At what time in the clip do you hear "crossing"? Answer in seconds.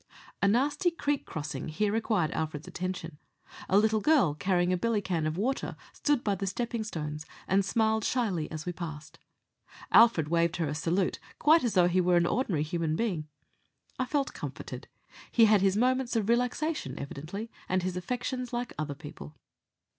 1.27-1.67